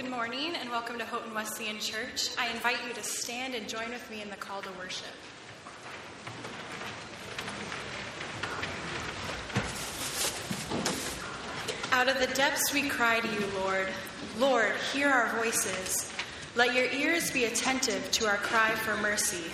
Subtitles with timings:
[0.00, 2.28] Good morning and welcome to Houghton Wesleyan Church.
[2.38, 5.08] I invite you to stand and join with me in the call to worship.
[11.90, 13.88] Out of the depths we cry to you, Lord.
[14.38, 16.12] Lord, hear our voices.
[16.54, 19.50] Let your ears be attentive to our cry for mercy.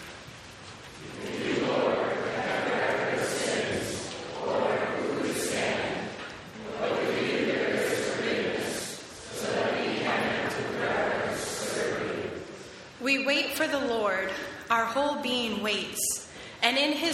[13.05, 14.31] We wait for the Lord,
[14.71, 16.27] our whole being waits,
[16.63, 17.14] and in his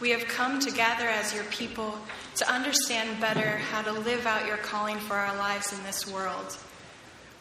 [0.00, 1.98] we have come to gather as your people
[2.36, 6.56] to understand better how to live out your calling for our lives in this world.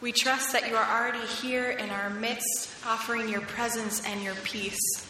[0.02, 4.36] We trust that you are already here in our midst, offering your presence and your
[4.44, 5.08] peace.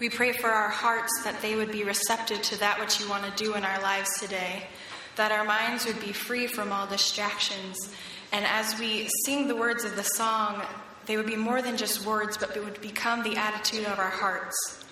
[0.00, 3.24] We pray for our hearts that they would be receptive to that which you want
[3.24, 4.66] to do in our lives today,
[5.16, 7.76] that our minds would be free from all distractions.
[8.32, 10.62] And as we sing the words of the song,
[11.06, 14.10] they would be more than just words, but it would become the attitude of our
[14.10, 14.83] hearts.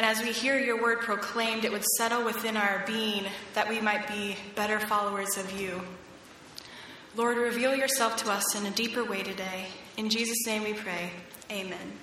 [0.00, 3.82] And as we hear your word proclaimed, it would settle within our being that we
[3.82, 5.82] might be better followers of you.
[7.16, 9.66] Lord, reveal yourself to us in a deeper way today.
[9.98, 11.10] In Jesus' name we pray.
[11.50, 11.98] Amen.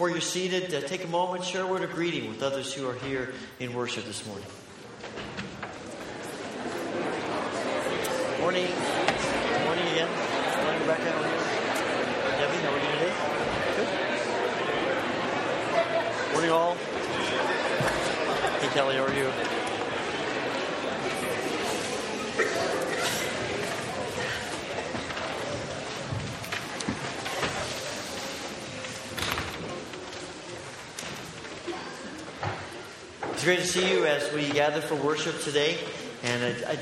[0.00, 2.88] Before you're seated, uh, take a moment, share a word of greeting with others who
[2.88, 4.46] are here in worship this morning.
[8.40, 8.66] Morning.
[9.66, 10.08] Morning again.
[10.64, 11.12] Morning, Rebecca.
[11.12, 11.36] How are you?
[12.40, 13.12] Debbie, how are you today?
[16.24, 16.32] Good.
[16.32, 16.76] Morning, all.
[18.56, 19.30] Hey, Kelly, how are you?
[33.39, 35.76] It's great to see you as we gather for worship today.
[36.22, 36.78] And I, I,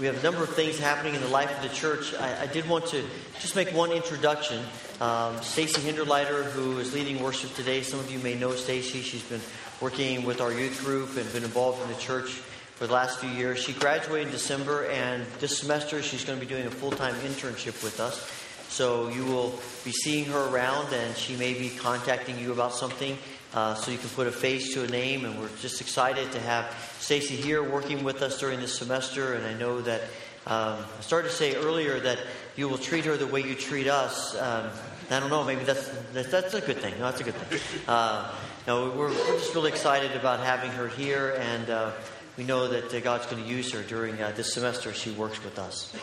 [0.00, 2.12] we have a number of things happening in the life of the church.
[2.14, 3.04] I, I did want to
[3.38, 4.60] just make one introduction.
[5.00, 9.02] Um, Stacy Hinderleiter, who is leading worship today, some of you may know Stacy.
[9.02, 9.40] She's been
[9.80, 12.30] working with our youth group and been involved in the church
[12.74, 13.62] for the last few years.
[13.62, 17.14] She graduated in December, and this semester she's going to be doing a full time
[17.20, 18.28] internship with us.
[18.68, 23.16] So you will be seeing her around, and she may be contacting you about something
[23.54, 25.24] uh, so you can put a face to a name.
[25.24, 26.66] And we're just excited to have
[26.98, 29.34] Stacy here working with us during this semester.
[29.34, 30.02] And I know that
[30.46, 32.18] um, I started to say earlier that
[32.56, 34.36] you will treat her the way you treat us.
[34.36, 34.70] Um,
[35.10, 36.94] I don't know, maybe that's, that's, that's a good thing.
[36.98, 37.60] No, that's a good thing.
[37.86, 38.30] Uh,
[38.66, 41.90] no, we're, we're just really excited about having her here, and uh,
[42.38, 44.94] we know that uh, God's going to use her during uh, this semester.
[44.94, 45.94] She works with us.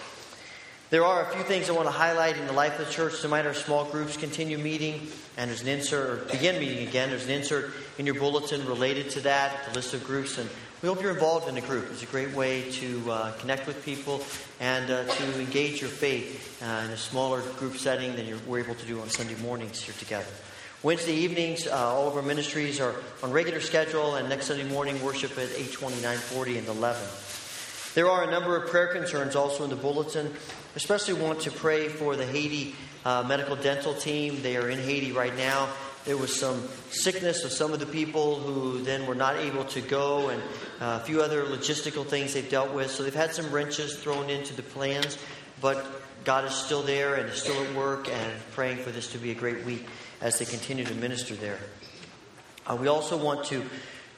[0.91, 3.21] There are a few things I want to highlight in the life of the church.
[3.21, 5.07] Tonight, our small groups continue meeting,
[5.37, 7.11] and there's an insert, or begin meeting again.
[7.11, 10.49] There's an insert in your bulletin related to that, the list of groups, and
[10.81, 11.87] we hope you're involved in a group.
[11.91, 14.21] It's a great way to uh, connect with people
[14.59, 18.75] and uh, to engage your faith uh, in a smaller group setting than we're able
[18.75, 20.27] to do on Sunday mornings here together.
[20.83, 25.01] Wednesday evenings, uh, all of our ministries are on regular schedule, and next Sunday morning,
[25.01, 27.01] worship at 8:20, 9:40, and 11.
[27.93, 30.33] There are a number of prayer concerns also in the bulletin.
[30.75, 34.41] Especially want to pray for the Haiti uh, medical dental team.
[34.41, 35.69] They are in Haiti right now.
[36.05, 39.81] There was some sickness of some of the people who then were not able to
[39.81, 40.41] go, and
[40.79, 42.89] uh, a few other logistical things they've dealt with.
[42.89, 45.17] So they've had some wrenches thrown into the plans,
[45.61, 45.85] but
[46.23, 49.31] God is still there and is still at work, and praying for this to be
[49.31, 49.85] a great week
[50.21, 51.59] as they continue to minister there.
[52.65, 53.63] Uh, we also want to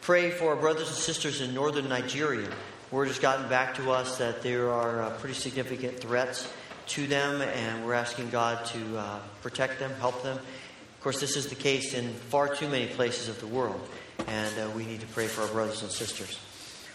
[0.02, 2.50] pray for our brothers and sisters in northern Nigeria.
[2.94, 6.48] Word has gotten back to us that there are uh, pretty significant threats
[6.90, 10.38] to them, and we're asking God to uh, protect them, help them.
[10.38, 13.82] Of course, this is the case in far too many places of the world,
[14.28, 16.40] and uh, we need to pray for our brothers and sisters.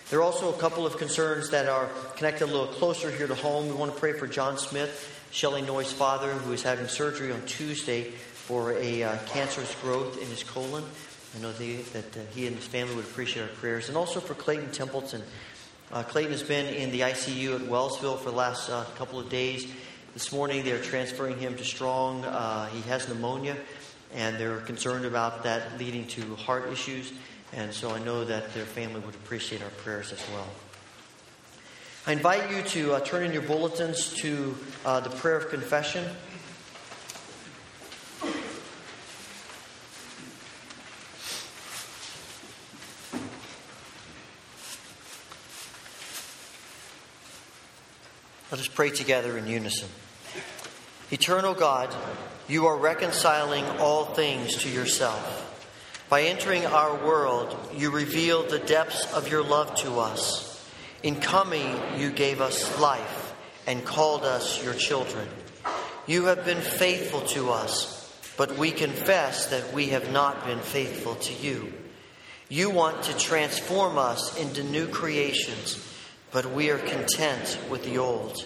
[0.09, 3.35] There are also a couple of concerns that are connected a little closer here to
[3.35, 3.67] home.
[3.67, 7.45] We want to pray for John Smith, Shelley Noy's father, who is having surgery on
[7.47, 10.85] Tuesday for a uh, cancerous growth in his colon.
[11.37, 13.89] I know that uh, he and his family would appreciate our prayers.
[13.89, 15.23] And also for Clayton Templeton.
[15.91, 19.31] Uh, Clayton has been in the ICU at Wellsville for the last uh, couple of
[19.31, 19.67] days.
[20.13, 22.27] This morning they're transferring him to Strong.
[22.27, 23.57] Uh, he has pneumonia,
[24.15, 27.15] and they're concerned about that leading to heart issues.
[27.55, 30.47] And so I know that their family would appreciate our prayers as well.
[32.07, 34.55] I invite you to uh, turn in your bulletins to
[34.85, 36.05] uh, the prayer of confession.
[48.59, 49.89] Let us pray together in unison.
[51.13, 51.95] Eternal God,
[52.49, 56.05] you are reconciling all things to yourself.
[56.09, 60.69] By entering our world, you revealed the depths of your love to us.
[61.05, 63.33] In coming, you gave us life
[63.69, 65.29] and called us your children.
[66.09, 71.15] You have been faithful to us, but we confess that we have not been faithful
[71.15, 71.73] to you.
[72.49, 75.77] You want to transform us into new creations
[76.31, 78.45] but we are content with the old.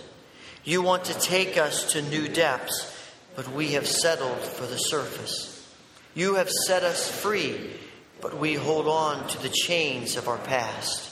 [0.65, 2.89] You want to take us to new depths,
[3.35, 5.49] but we have settled for the surface.
[6.15, 7.59] You have set us free,
[8.21, 11.11] but we hold on to the chains of our past.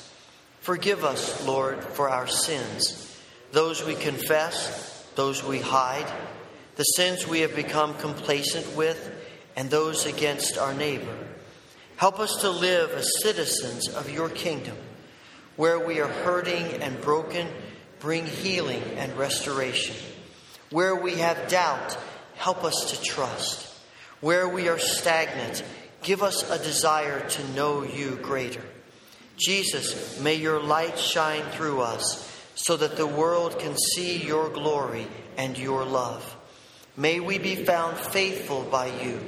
[0.60, 3.18] Forgive us, Lord, for our sins,
[3.50, 6.06] those we confess, those we hide,
[6.76, 9.12] the sins we have become complacent with,
[9.56, 11.16] and those against our neighbor.
[11.96, 14.76] Help us to live as citizens of your kingdom
[15.60, 17.46] where we are hurting and broken,
[17.98, 19.94] bring healing and restoration.
[20.70, 21.98] Where we have doubt,
[22.34, 23.70] help us to trust.
[24.22, 25.62] Where we are stagnant,
[26.00, 28.62] give us a desire to know you greater.
[29.36, 35.06] Jesus, may your light shine through us so that the world can see your glory
[35.36, 36.38] and your love.
[36.96, 39.20] May we be found faithful by you,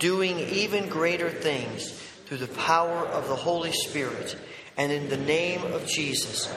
[0.00, 1.92] doing even greater things
[2.26, 4.36] through the power of the Holy Spirit
[4.78, 6.48] and in the name of Jesus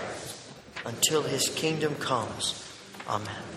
[0.86, 2.63] until his kingdom comes.
[3.10, 3.50] Amen.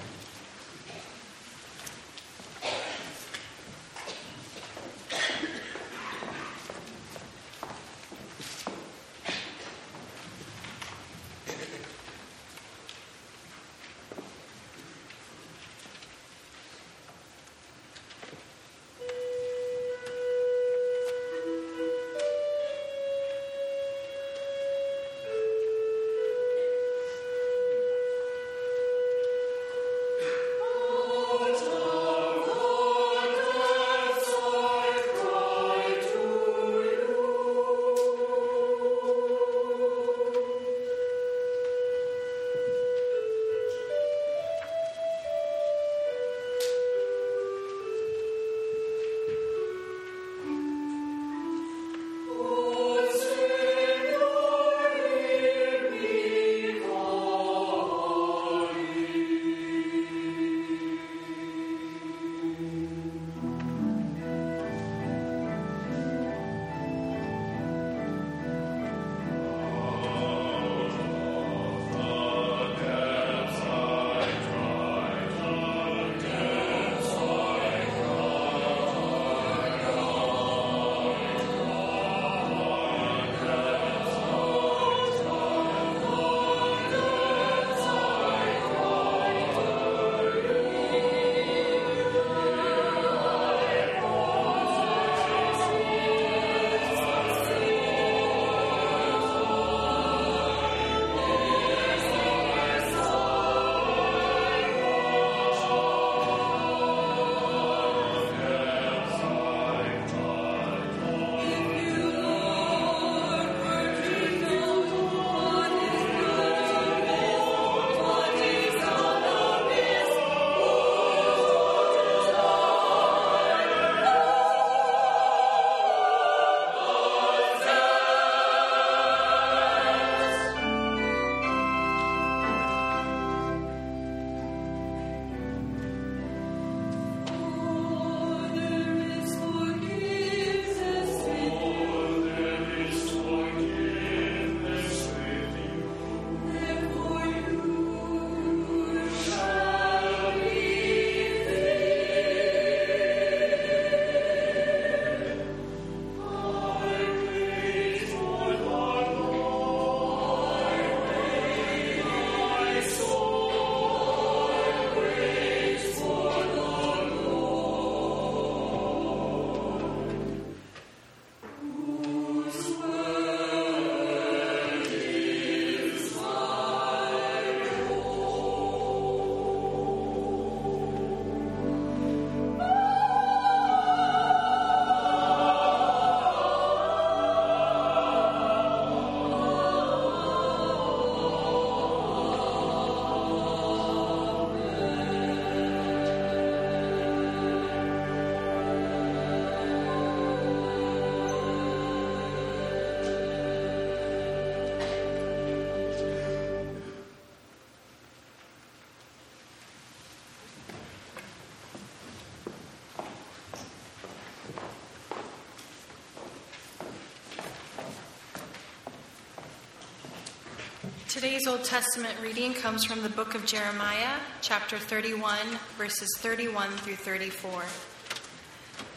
[221.24, 225.38] Today's Old Testament reading comes from the book of Jeremiah, chapter 31,
[225.78, 227.62] verses 31 through 34.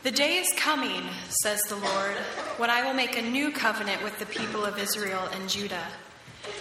[0.04, 2.18] The day is coming, says the Lord,
[2.58, 5.88] when I will make a new covenant with the people of Israel and Judah.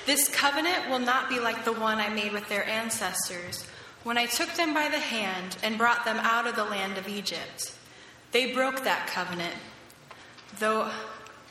[0.06, 3.66] This covenant will not be like the one I made with their ancestors
[4.04, 7.08] when I took them by the hand and brought them out of the land of
[7.08, 7.74] Egypt.
[8.30, 9.56] They broke that covenant,
[10.60, 10.92] though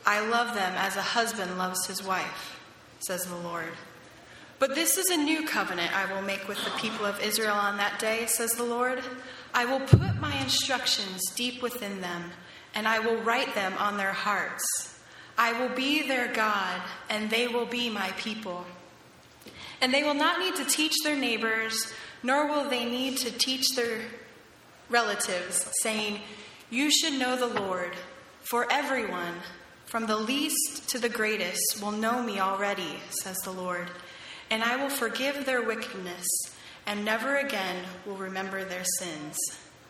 [0.06, 2.58] I love them as a husband loves his wife,
[3.00, 3.74] says the Lord.
[4.58, 7.76] But this is a new covenant I will make with the people of Israel on
[7.76, 9.02] that day, says the Lord.
[9.52, 12.30] I will put my instructions deep within them,
[12.74, 14.98] and I will write them on their hearts.
[15.36, 18.64] I will be their God, and they will be my people.
[19.82, 23.76] And they will not need to teach their neighbors, nor will they need to teach
[23.76, 24.00] their
[24.88, 26.20] relatives, saying,
[26.70, 27.94] You should know the Lord.
[28.40, 29.34] For everyone,
[29.84, 33.90] from the least to the greatest, will know me already, says the Lord
[34.50, 36.26] and I will forgive their wickedness,
[36.86, 39.36] and never again will remember their sins.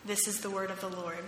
[0.05, 1.23] This is the word of the Lord.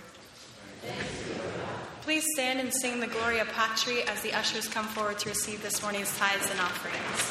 [2.02, 5.82] Please stand and sing the Gloria Patri as the ushers come forward to receive this
[5.82, 7.30] morning's tithes and offerings.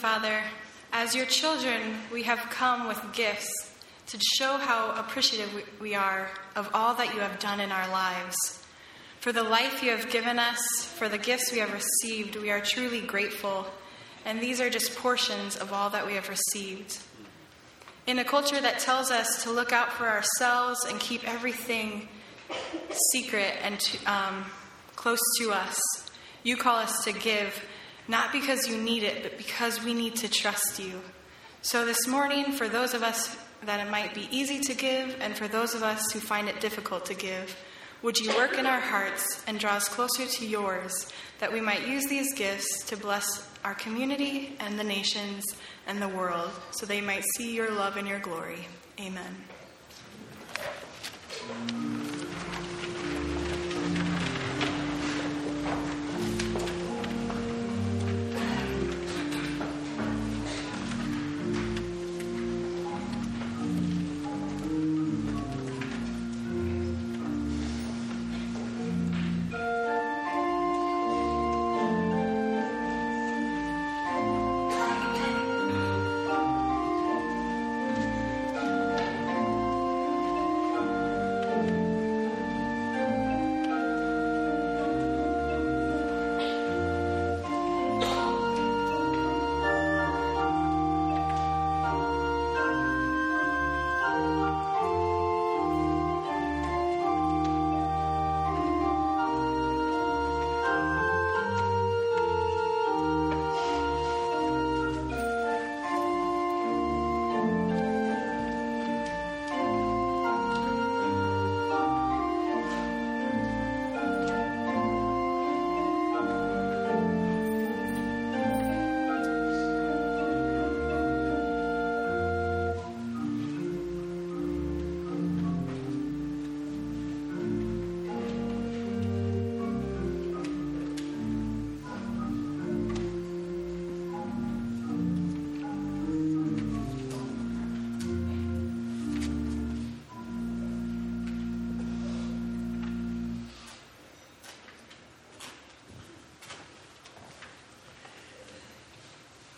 [0.00, 0.40] Father,
[0.94, 3.70] as your children, we have come with gifts
[4.06, 8.64] to show how appreciative we are of all that you have done in our lives.
[9.18, 10.58] For the life you have given us,
[10.96, 13.66] for the gifts we have received, we are truly grateful.
[14.24, 16.98] And these are just portions of all that we have received.
[18.06, 22.08] In a culture that tells us to look out for ourselves and keep everything
[23.12, 24.46] secret and um,
[24.96, 25.78] close to us,
[26.42, 27.62] you call us to give,
[28.10, 31.00] not because you need it, but because we need to trust you.
[31.62, 35.36] So this morning, for those of us that it might be easy to give, and
[35.36, 37.56] for those of us who find it difficult to give,
[38.02, 41.86] would you work in our hearts and draw us closer to yours, that we might
[41.86, 45.44] use these gifts to bless our community and the nations
[45.86, 48.66] and the world, so they might see your love and your glory?
[48.98, 49.36] Amen.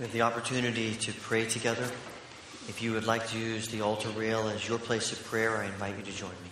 [0.02, 1.88] We have the opportunity to pray together.
[2.66, 5.66] If you would like to use the altar rail as your place of prayer, I
[5.66, 6.51] invite you to join me.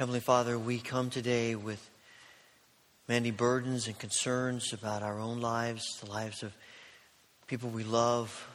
[0.00, 1.90] Heavenly Father, we come today with
[3.06, 6.54] many burdens and concerns about our own lives, the lives of
[7.46, 8.48] people we love,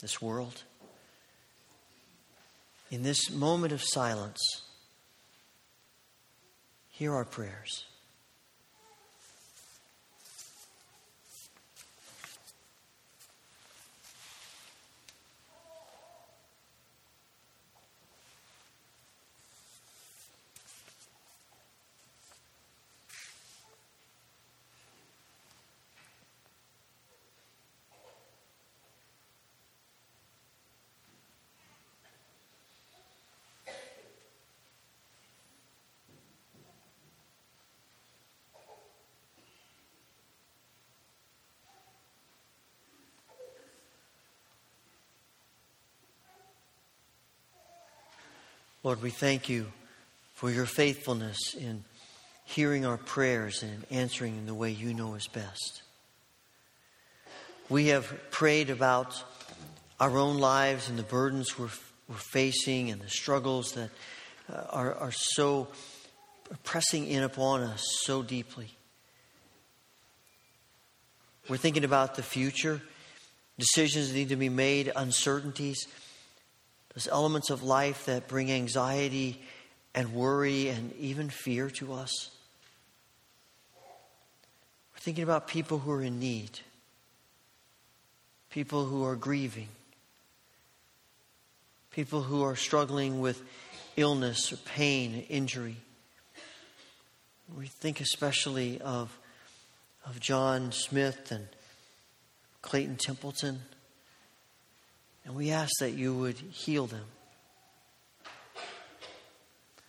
[0.00, 0.64] this world.
[2.90, 4.40] In this moment of silence,
[6.88, 7.84] hear our prayers.
[48.82, 49.66] Lord, we thank you
[50.32, 51.84] for your faithfulness in
[52.46, 55.82] hearing our prayers and answering in the way you know is best.
[57.68, 59.22] We have prayed about
[60.00, 61.68] our own lives and the burdens we're,
[62.08, 63.90] we're facing and the struggles that
[64.50, 65.68] uh, are, are so
[66.64, 68.70] pressing in upon us so deeply.
[71.50, 72.80] We're thinking about the future,
[73.58, 75.86] decisions that need to be made, uncertainties
[76.94, 79.40] those elements of life that bring anxiety
[79.94, 82.30] and worry and even fear to us.
[84.94, 86.60] We're thinking about people who are in need,
[88.50, 89.68] people who are grieving,
[91.90, 93.42] people who are struggling with
[93.96, 95.76] illness or pain, injury.
[97.56, 99.16] We think especially of,
[100.06, 101.48] of John Smith and
[102.62, 103.60] Clayton Templeton.
[105.30, 107.04] And we ask that you would heal them.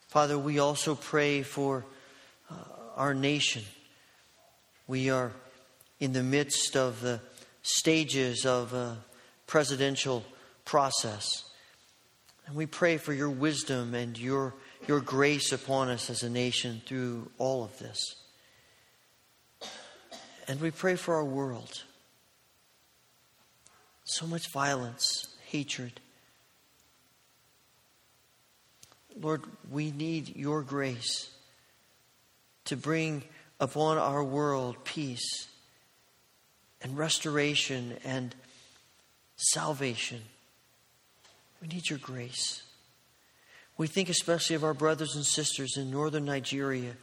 [0.07, 1.83] Father, we also pray for
[2.47, 2.53] uh,
[2.95, 3.63] our nation.
[4.85, 5.31] We are
[5.99, 7.21] in the midst of the
[7.63, 8.99] stages of a
[9.47, 10.23] presidential
[10.63, 11.25] process.
[12.45, 14.53] And we pray for your wisdom and your,
[14.87, 17.97] your grace upon us as a nation through all of this.
[20.47, 21.81] And we pray for our world.
[24.03, 25.99] So much violence, hatred.
[29.19, 31.29] Lord, we need your grace
[32.65, 33.23] to bring
[33.59, 35.47] upon our world peace
[36.81, 38.33] and restoration and
[39.35, 40.21] salvation.
[41.61, 42.63] We need your grace.
[43.77, 46.93] We think especially of our brothers and sisters in northern Nigeria,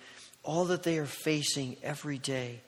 [0.42, 2.60] all that they are facing every day,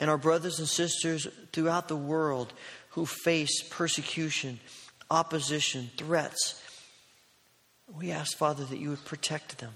[0.00, 2.52] and our brothers and sisters throughout the world
[2.90, 4.60] who face persecution,
[5.10, 6.62] opposition, threats.
[7.96, 9.72] We ask, Father, that you would protect them.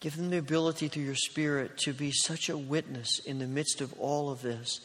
[0.00, 3.80] Give them the ability through your Spirit to be such a witness in the midst
[3.80, 4.80] of all of this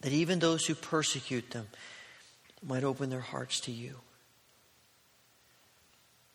[0.00, 1.66] that even those who persecute them
[2.62, 3.94] might open their hearts to you.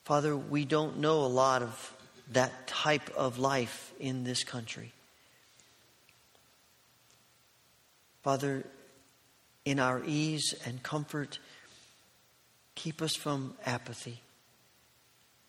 [0.06, 1.94] Father, we don't know a lot of
[2.32, 4.92] that type of life in this country.
[8.24, 8.66] Father,
[9.70, 11.38] in our ease and comfort,
[12.74, 14.20] keep us from apathy.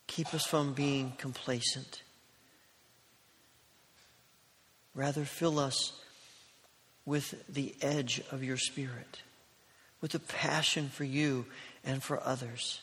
[0.09, 2.03] Keep us from being complacent.
[4.95, 5.99] Rather, fill us
[7.07, 9.23] with the edge of your Spirit,
[10.03, 11.47] with a passion for you
[11.83, 12.83] and for others,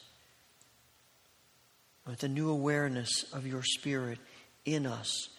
[2.08, 4.18] with a new awareness of your Spirit
[4.66, 5.30] in us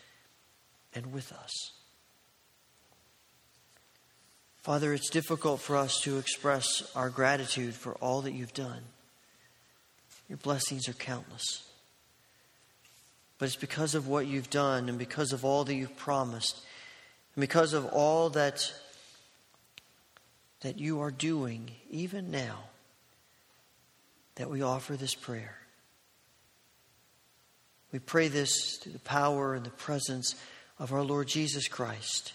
[0.94, 1.72] and with us.
[4.68, 8.82] Father, it's difficult for us to express our gratitude for all that you've done.
[10.28, 11.66] Your blessings are countless.
[13.38, 16.60] But it's because of what you've done and because of all that you've promised
[17.34, 18.70] and because of all that,
[20.60, 22.64] that you are doing, even now,
[24.34, 25.56] that we offer this prayer.
[27.90, 30.34] We pray this through the power and the presence
[30.78, 32.34] of our Lord Jesus Christ,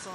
[0.00, 0.12] Gospel.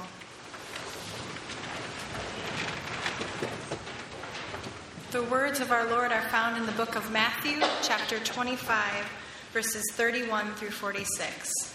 [5.12, 9.06] The words of our Lord are found in the book of Matthew, chapter 25,
[9.52, 11.74] verses 31 through 46.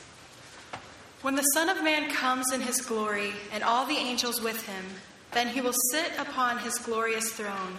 [1.21, 4.83] When the Son of Man comes in his glory and all the angels with him,
[5.31, 7.77] then he will sit upon his glorious throne.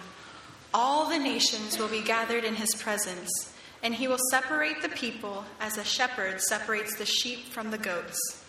[0.73, 5.45] All the nations will be gathered in his presence, and he will separate the people
[5.59, 8.42] as a shepherd separates the sheep from the goats.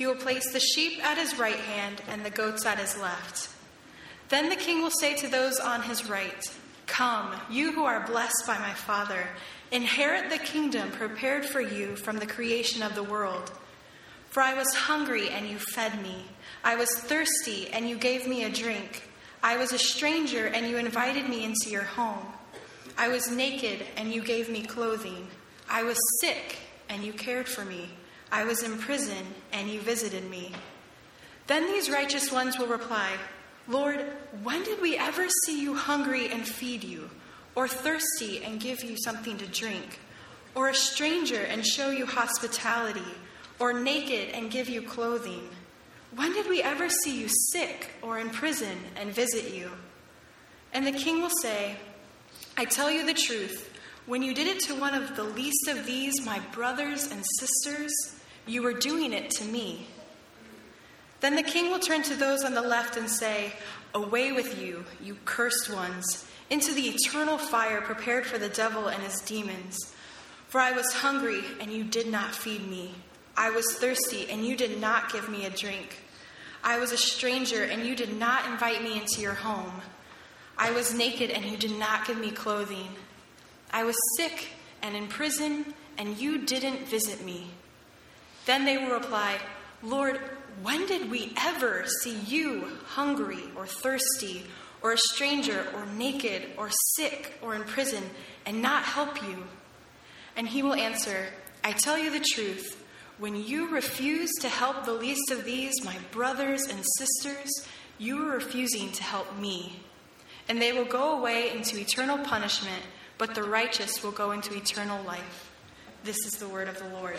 [0.00, 3.50] He will place the sheep at his right hand and the goats at his left.
[4.30, 6.42] Then the king will say to those on his right,
[6.86, 9.26] Come, you who are blessed by my Father,
[9.70, 13.52] inherit the kingdom prepared for you from the creation of the world.
[14.30, 16.24] For I was hungry, and you fed me.
[16.64, 19.06] I was thirsty, and you gave me a drink.
[19.42, 22.24] I was a stranger, and you invited me into your home.
[22.96, 25.28] I was naked, and you gave me clothing.
[25.68, 26.56] I was sick,
[26.88, 27.90] and you cared for me.
[28.32, 30.52] I was in prison, and you visited me.
[31.46, 33.10] Then these righteous ones will reply,
[33.66, 34.04] Lord,
[34.42, 37.10] when did we ever see you hungry and feed you,
[37.54, 39.98] or thirsty and give you something to drink,
[40.54, 43.00] or a stranger and show you hospitality,
[43.58, 45.48] or naked and give you clothing?
[46.14, 49.70] When did we ever see you sick or in prison and visit you?
[50.72, 51.76] And the king will say,
[52.56, 53.72] I tell you the truth.
[54.06, 57.92] When you did it to one of the least of these, my brothers and sisters,
[58.50, 59.86] you were doing it to me.
[61.20, 63.52] Then the king will turn to those on the left and say,
[63.94, 69.02] Away with you, you cursed ones, into the eternal fire prepared for the devil and
[69.02, 69.94] his demons.
[70.48, 72.94] For I was hungry, and you did not feed me.
[73.36, 76.02] I was thirsty, and you did not give me a drink.
[76.64, 79.80] I was a stranger, and you did not invite me into your home.
[80.58, 82.88] I was naked, and you did not give me clothing.
[83.70, 84.48] I was sick
[84.82, 87.50] and in prison, and you didn't visit me.
[88.46, 89.38] Then they will reply,
[89.82, 90.18] Lord,
[90.62, 94.44] when did we ever see you hungry or thirsty,
[94.82, 98.02] or a stranger, or naked, or sick, or in prison,
[98.46, 99.44] and not help you?
[100.36, 101.26] And he will answer,
[101.62, 102.82] I tell you the truth.
[103.18, 107.66] When you refuse to help the least of these, my brothers and sisters,
[107.98, 109.80] you are refusing to help me.
[110.48, 112.82] And they will go away into eternal punishment,
[113.18, 115.52] but the righteous will go into eternal life.
[116.02, 117.18] This is the word of the Lord.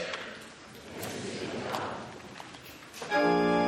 [3.12, 3.61] Thank you.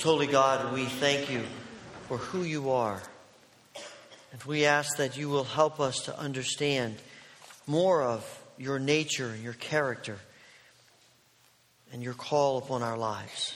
[0.00, 1.42] Most holy God, we thank you
[2.08, 3.02] for who you are.
[4.32, 6.96] And we ask that you will help us to understand
[7.66, 10.16] more of your nature and your character
[11.92, 13.54] and your call upon our lives.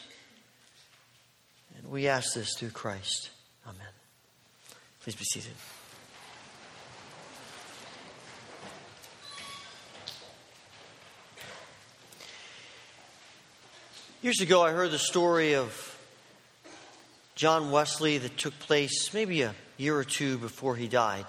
[1.78, 3.30] And we ask this through Christ.
[3.66, 3.80] Amen.
[5.02, 5.52] Please be seated.
[14.20, 15.93] Years ago, I heard the story of
[17.34, 21.26] John Wesley that took place maybe a year or two before he died.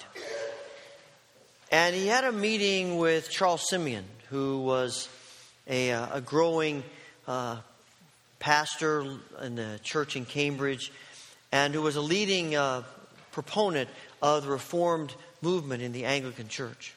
[1.71, 5.09] And he had a meeting with Charles Simeon, who was
[5.67, 6.83] a, uh, a growing
[7.27, 7.57] uh,
[8.37, 9.03] pastor
[9.41, 10.91] in the church in Cambridge
[11.51, 12.83] and who was a leading uh,
[13.31, 13.89] proponent
[14.21, 16.93] of the Reformed movement in the Anglican Church.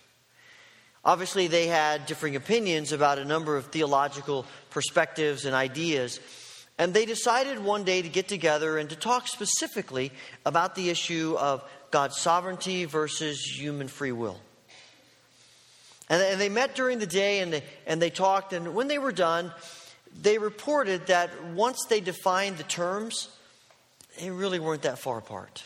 [1.04, 6.20] Obviously, they had differing opinions about a number of theological perspectives and ideas,
[6.78, 10.12] and they decided one day to get together and to talk specifically
[10.46, 14.38] about the issue of God's sovereignty versus human free will.
[16.08, 19.12] And they met during the day and they, and they talked, and when they were
[19.12, 19.52] done,
[20.22, 23.28] they reported that once they defined the terms,
[24.18, 25.64] they really weren't that far apart.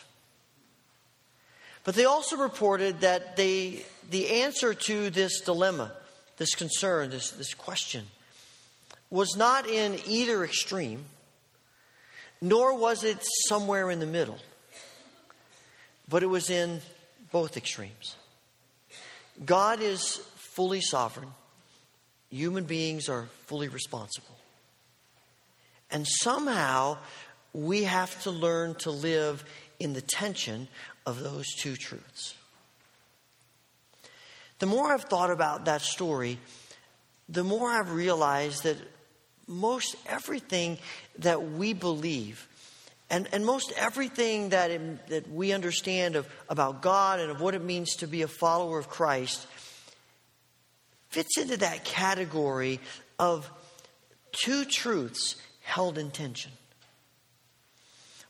[1.84, 5.92] But they also reported that they, the answer to this dilemma,
[6.38, 8.06] this concern, this, this question,
[9.12, 11.04] was not in either extreme,
[12.40, 14.38] nor was it somewhere in the middle,
[16.08, 16.80] but it was in
[17.30, 18.16] both extremes.
[19.44, 20.16] God is
[20.54, 21.28] fully sovereign,
[22.30, 24.34] human beings are fully responsible.
[25.90, 26.96] And somehow
[27.52, 29.44] we have to learn to live
[29.78, 30.68] in the tension
[31.04, 32.34] of those two truths.
[34.58, 36.38] The more I've thought about that story,
[37.28, 38.78] the more I've realized that
[39.52, 40.78] most everything
[41.18, 42.48] that we believe
[43.12, 47.54] and, and most everything that, it, that we understand of, about God and of what
[47.54, 49.46] it means to be a follower of Christ
[51.10, 52.80] fits into that category
[53.18, 53.50] of
[54.32, 56.52] two truths held in tension.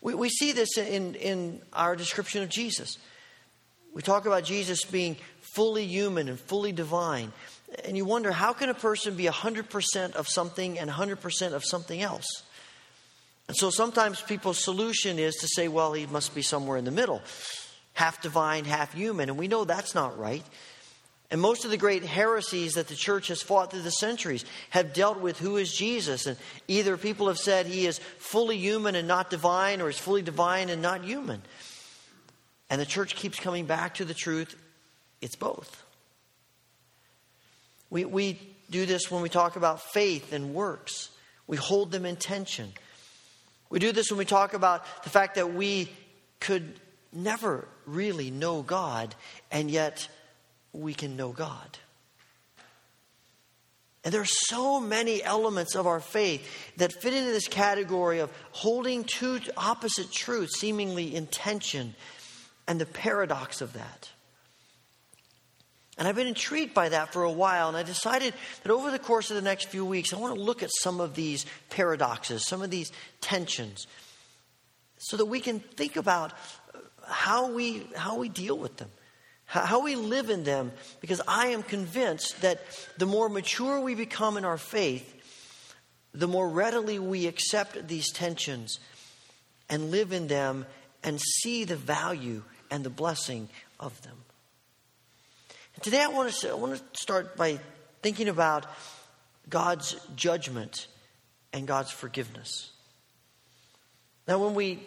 [0.01, 2.99] We, we see this in, in our description of Jesus.
[3.95, 5.17] We talk about Jesus being
[5.55, 7.33] fully human and fully divine.
[7.85, 12.03] And you wonder how can a person be 100% of something and 100% of something
[12.03, 12.43] else?
[13.49, 16.91] And so sometimes people's solution is to say, well, he must be somewhere in the
[16.91, 17.23] middle,
[17.95, 19.29] half divine, half human.
[19.29, 20.45] And we know that's not right.
[21.31, 24.93] And most of the great heresies that the church has fought through the centuries have
[24.93, 26.27] dealt with who is Jesus.
[26.27, 26.37] And
[26.69, 30.69] either people have said he is fully human and not divine, or he's fully divine
[30.69, 31.41] and not human.
[32.69, 34.55] And the church keeps coming back to the truth
[35.23, 35.82] it's both.
[37.93, 38.41] We, we
[38.71, 41.11] do this when we talk about faith and works,
[41.47, 42.73] we hold them in tension.
[43.69, 45.91] We do this when we talk about the fact that we
[46.41, 46.81] could
[47.13, 49.15] never really know God,
[49.51, 50.09] and yet
[50.73, 51.79] we can know God.
[54.05, 58.33] And there are so many elements of our faith that fit into this category of
[58.53, 61.95] holding two opposite truths seemingly in tension
[62.67, 64.09] and the paradox of that.
[65.99, 68.33] And I've been intrigued by that for a while, and I decided
[68.63, 71.01] that over the course of the next few weeks, I want to look at some
[71.01, 72.91] of these paradoxes, some of these
[73.21, 73.87] tensions,
[74.97, 76.33] so that we can think about
[77.07, 78.91] how we, how we deal with them
[79.61, 82.61] how we live in them, because I am convinced that
[82.97, 85.15] the more mature we become in our faith,
[86.15, 88.79] the more readily we accept these tensions
[89.69, 90.65] and live in them
[91.03, 94.17] and see the value and the blessing of them.
[95.75, 97.59] And today I want to, I want to start by
[98.03, 98.67] thinking about
[99.49, 100.87] God's judgment
[101.53, 102.71] and God's forgiveness.
[104.27, 104.81] Now, when we,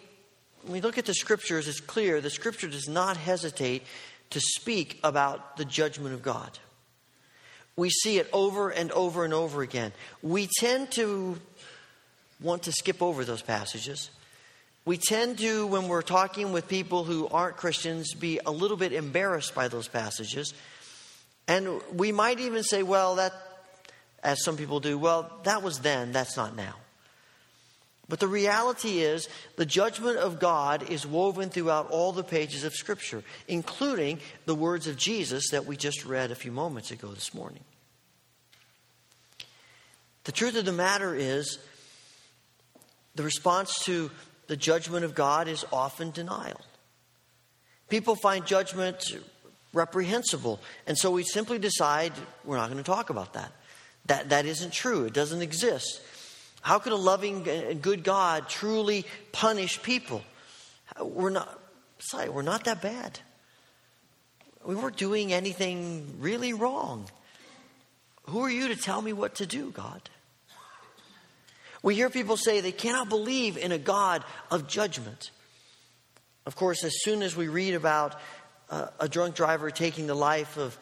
[0.62, 3.82] when we look at the scriptures, it's clear the scripture does not hesitate
[4.30, 6.58] to speak about the judgment of God.
[7.76, 9.92] We see it over and over and over again.
[10.22, 11.38] We tend to
[12.40, 14.10] want to skip over those passages.
[14.86, 18.92] We tend to, when we're talking with people who aren't Christians, be a little bit
[18.92, 20.54] embarrassed by those passages.
[21.48, 23.32] And we might even say, well, that,
[24.22, 26.74] as some people do, well, that was then, that's not now.
[28.08, 32.72] But the reality is, the judgment of God is woven throughout all the pages of
[32.72, 37.34] Scripture, including the words of Jesus that we just read a few moments ago this
[37.34, 37.64] morning.
[40.24, 41.58] The truth of the matter is,
[43.14, 44.10] the response to
[44.46, 46.60] the judgment of God is often denial.
[47.88, 49.00] People find judgment
[49.76, 52.12] reprehensible, and so we simply decide
[52.44, 53.52] we're not going to talk about that.
[54.06, 56.00] That, that isn't true, it doesn't exist.
[56.62, 60.22] How could a loving and good God truly punish people?
[61.00, 61.60] We're not,
[61.98, 63.20] sorry, we're not that bad.
[64.64, 67.08] We weren't doing anything really wrong.
[68.24, 70.10] Who are you to tell me what to do, God?
[71.82, 75.30] We hear people say they cannot believe in a God of judgment.
[76.44, 78.16] Of course, as soon as we read about
[78.70, 80.76] uh, a drunk driver taking the life of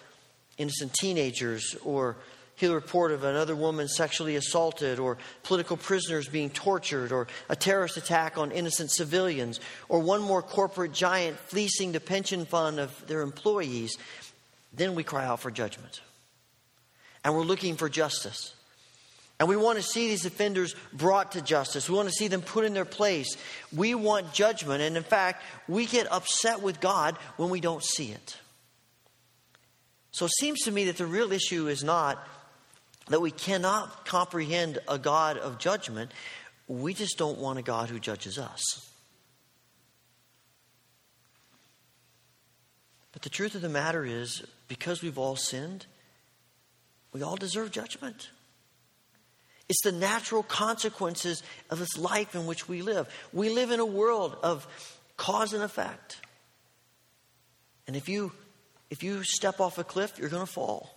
[0.58, 2.16] innocent teenagers or
[2.56, 7.56] hear the report of another woman sexually assaulted, or political prisoners being tortured, or a
[7.56, 9.58] terrorist attack on innocent civilians,
[9.88, 13.96] or one more corporate giant fleecing the pension fund of their employees.
[14.72, 16.00] then we cry out for judgment.
[17.24, 18.54] And we're looking for justice.
[19.44, 21.86] And we want to see these offenders brought to justice.
[21.86, 23.36] We want to see them put in their place.
[23.76, 24.80] We want judgment.
[24.80, 28.38] And in fact, we get upset with God when we don't see it.
[30.12, 32.26] So it seems to me that the real issue is not
[33.08, 36.12] that we cannot comprehend a God of judgment.
[36.66, 38.90] We just don't want a God who judges us.
[43.12, 45.84] But the truth of the matter is, because we've all sinned,
[47.12, 48.30] we all deserve judgment.
[49.68, 53.08] It's the natural consequences of this life in which we live.
[53.32, 54.66] We live in a world of
[55.16, 56.20] cause and effect.
[57.86, 58.32] And if you
[58.90, 60.96] if you step off a cliff, you're going to fall.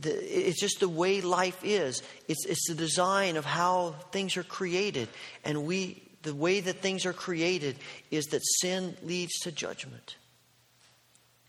[0.00, 2.02] The, it's just the way life is.
[2.28, 5.08] It's, it's the design of how things are created.
[5.44, 7.76] And we, the way that things are created
[8.10, 10.16] is that sin leads to judgment.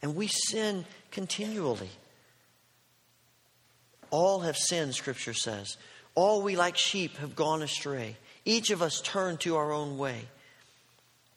[0.02, 1.90] And we sin continually.
[4.12, 5.78] All have sinned, Scripture says.
[6.16, 8.18] All we like sheep have gone astray.
[8.46, 10.22] Each of us turned to our own way.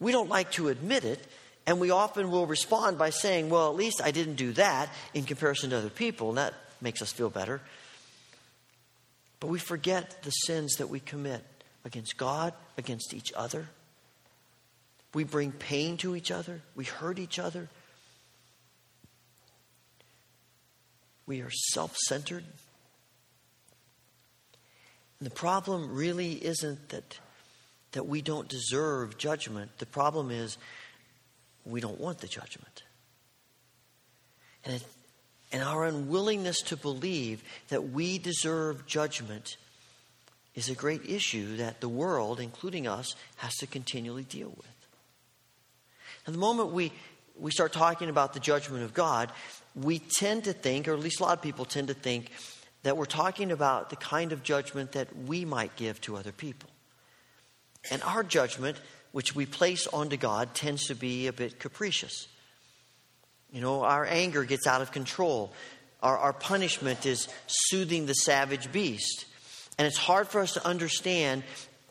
[0.00, 1.24] We don't like to admit it,
[1.66, 5.24] and we often will respond by saying, Well, at least I didn't do that in
[5.24, 7.60] comparison to other people, and that makes us feel better.
[9.38, 11.44] But we forget the sins that we commit
[11.84, 13.68] against God, against each other.
[15.14, 17.68] We bring pain to each other, we hurt each other.
[21.26, 22.44] We are self centered.
[25.22, 27.20] And the problem really isn't that,
[27.92, 29.70] that we don't deserve judgment.
[29.78, 30.58] The problem is
[31.64, 32.82] we don't want the judgment.
[34.64, 34.84] And, it,
[35.52, 39.56] and our unwillingness to believe that we deserve judgment
[40.56, 44.88] is a great issue that the world, including us, has to continually deal with.
[46.26, 46.90] And the moment we,
[47.38, 49.30] we start talking about the judgment of God,
[49.76, 52.32] we tend to think, or at least a lot of people tend to think,
[52.82, 56.70] that we're talking about the kind of judgment that we might give to other people.
[57.90, 58.78] And our judgment
[59.12, 62.26] which we place onto God tends to be a bit capricious.
[63.52, 65.52] You know, our anger gets out of control.
[66.02, 69.26] Our, our punishment is soothing the savage beast.
[69.78, 71.44] And it's hard for us to understand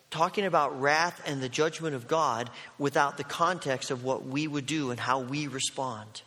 [0.10, 4.66] talking about wrath and the judgment of God without the context of what we would
[4.66, 6.24] do and how we respond.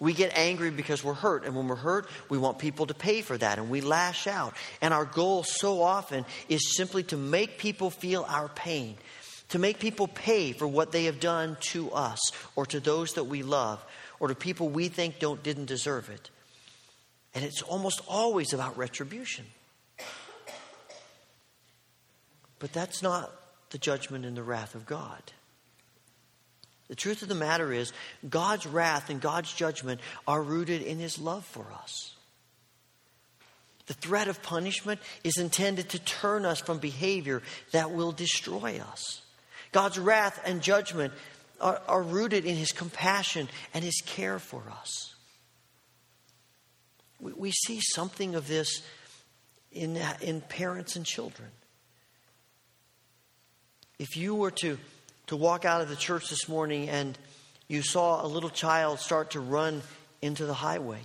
[0.00, 3.22] We get angry because we're hurt, and when we're hurt, we want people to pay
[3.22, 4.54] for that, and we lash out.
[4.80, 8.96] And our goal so often is simply to make people feel our pain,
[9.50, 12.18] to make people pay for what they have done to us
[12.56, 13.84] or to those that we love
[14.18, 16.30] or to people we think don't didn't deserve it.
[17.34, 19.44] And it's almost always about retribution.
[22.58, 23.32] But that's not
[23.70, 25.22] the judgment and the wrath of God.
[26.88, 27.92] The truth of the matter is,
[28.28, 32.14] God's wrath and God's judgment are rooted in His love for us.
[33.86, 39.22] The threat of punishment is intended to turn us from behavior that will destroy us.
[39.72, 41.12] God's wrath and judgment
[41.60, 45.14] are, are rooted in his compassion and his care for us.
[47.20, 48.82] We, we see something of this
[49.72, 51.48] in, in parents and children.
[53.98, 54.78] If you were to,
[55.26, 57.18] to walk out of the church this morning and
[57.68, 59.82] you saw a little child start to run
[60.20, 61.00] into the highway,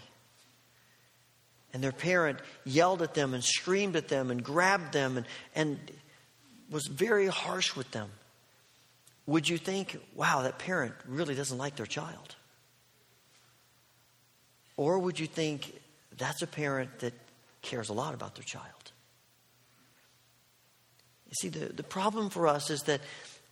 [1.73, 5.77] and their parent yelled at them and screamed at them and grabbed them and, and
[6.69, 8.09] was very harsh with them
[9.29, 12.35] would you think, wow, that parent really doesn't like their child?
[14.75, 15.71] Or would you think,
[16.17, 17.13] that's a parent that
[17.61, 18.91] cares a lot about their child?
[21.27, 23.01] You see, the, the problem for us is that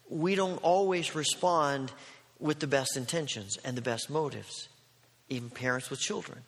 [0.09, 1.91] we don't always respond
[2.39, 4.69] with the best intentions and the best motives,
[5.29, 6.39] even parents with children.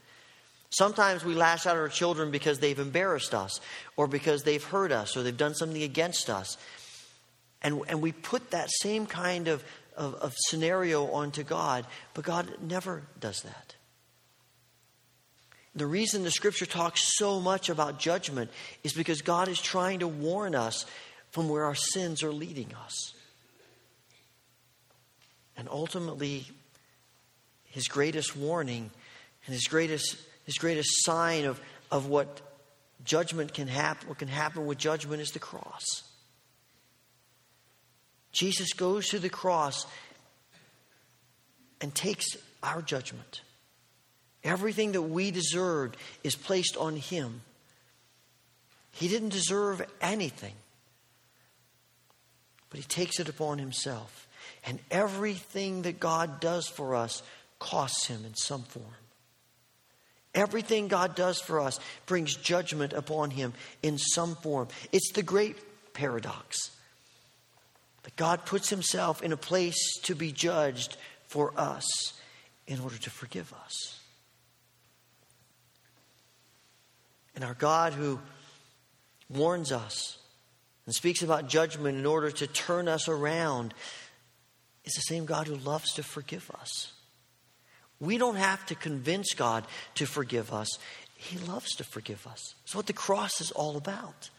[0.70, 3.60] Sometimes we lash out at our children because they've embarrassed us,
[3.97, 6.57] or because they've hurt us, or they've done something against us.
[7.62, 9.64] And, and we put that same kind of,
[9.97, 13.76] of, of scenario onto God, but God never does that.
[15.76, 18.51] The reason the scripture talks so much about judgment
[18.84, 20.86] is because God is trying to warn us
[21.32, 23.14] from where our sins are leading us.
[25.60, 26.45] And ultimately,
[27.66, 28.89] his greatest warning
[29.45, 31.60] and his greatest, his greatest sign of,
[31.91, 32.39] of what
[33.03, 35.84] judgment can happen, what can happen with judgment is the cross.
[38.32, 39.86] Jesus goes to the cross
[41.82, 43.41] and takes our judgment.
[44.45, 47.41] Everything that we deserved is placed on him.
[48.93, 50.53] He didn't deserve anything,
[52.70, 54.26] but he takes it upon himself.
[54.66, 57.24] And everything that God does for us
[57.60, 58.86] costs him in some form.
[60.36, 64.68] Everything God does for us brings judgment upon him in some form.
[64.91, 65.58] It's the great
[65.93, 66.72] paradox
[68.04, 70.97] that God puts himself in a place to be judged
[71.28, 71.86] for us
[72.68, 74.00] in order to forgive us.
[77.36, 78.20] And our God who
[79.30, 80.18] warns us
[80.86, 83.74] and speaks about judgment in order to turn us around
[84.89, 86.93] is the same God who loves to forgive us.
[87.99, 89.65] We don't have to convince God
[89.95, 90.69] to forgive us.
[91.15, 92.55] He loves to forgive us.
[92.63, 94.29] It's what the cross is all about.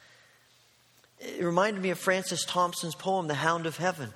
[1.19, 4.13] It reminded me of Francis Thompson's poem, The Hound of Heaven.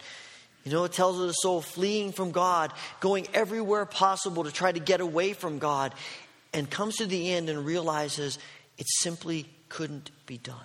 [0.65, 4.73] You know, it tells of the soul fleeing from God, going everywhere possible to try
[4.73, 5.93] to get away from God,
[6.55, 8.39] and comes to the end and realizes
[8.79, 10.57] it simply couldn't be done.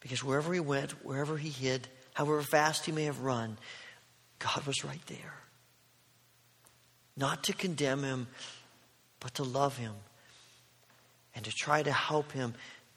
[0.00, 1.86] Because wherever he went, wherever he hid,
[2.18, 3.56] however fast he may have run,
[4.40, 5.34] God was right there.
[7.16, 8.26] Not to condemn him,
[9.20, 9.94] but to love him
[11.36, 12.54] and to try to help him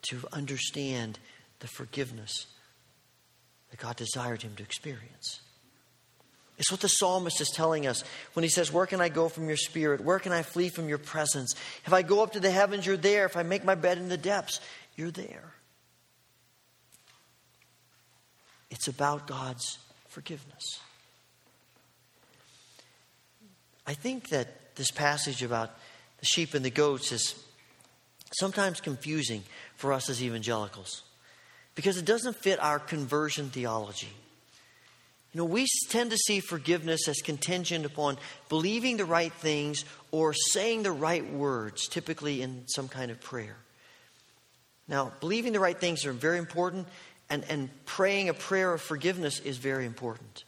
[0.10, 1.20] to understand
[1.60, 2.48] the forgiveness
[3.70, 5.42] that God desired him to experience.
[6.58, 8.04] It's what the psalmist is telling us
[8.34, 10.02] when he says, Where can I go from your spirit?
[10.02, 11.54] Where can I flee from your presence?
[11.86, 13.26] If I go up to the heavens, you're there.
[13.26, 14.62] If I make my bed in the depths,
[14.96, 15.54] you're there.
[18.72, 20.80] It's about God's forgiveness.
[23.86, 25.72] I think that this passage about
[26.20, 27.36] the sheep and the goats is
[28.34, 29.44] sometimes confusing
[29.76, 31.04] for us as evangelicals
[31.76, 34.10] because it doesn't fit our conversion theology.
[35.34, 38.18] You know, we tend to see forgiveness as contingent upon
[38.50, 43.56] believing the right things or saying the right words, typically in some kind of prayer.
[44.90, 46.88] Now, believing the right things are very important,
[47.32, 50.44] and, and praying a prayer of forgiveness is very important.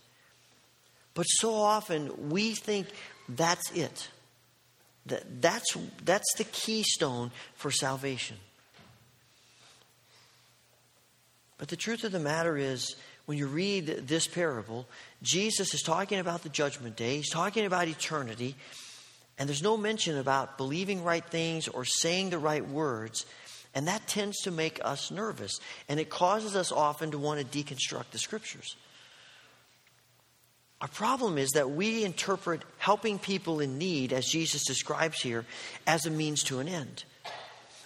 [1.14, 2.88] But so often we think
[3.30, 4.10] that's it.
[5.06, 8.38] That, that's, that's the keystone for salvation.
[11.58, 14.86] But the truth of the matter is, when you read this parable,
[15.22, 18.56] Jesus is talking about the judgment day, he's talking about eternity,
[19.40, 23.26] and there's no mention about believing right things or saying the right words.
[23.76, 25.60] And that tends to make us nervous,
[25.90, 28.76] and it causes us often to want to deconstruct the scriptures.
[30.80, 35.46] Our problem is that we interpret helping people in need, as Jesus describes here,
[35.88, 37.06] as a means to an end.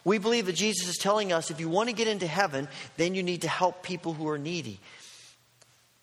[0.04, 2.68] We believe that Jesus is telling us if you want to get into heaven,
[2.98, 4.80] then you need to help people who are needy.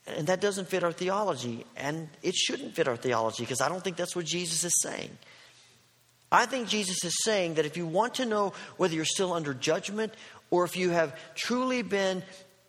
[0.06, 3.82] And that doesn't fit our theology, and it shouldn't fit our theology because I don't
[3.82, 5.10] think that's what Jesus is saying.
[6.34, 9.54] I think Jesus is saying that if you want to know whether you're still under
[9.54, 10.12] judgment
[10.50, 12.24] or if you have truly been